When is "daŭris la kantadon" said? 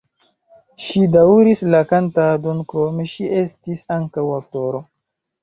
1.15-2.65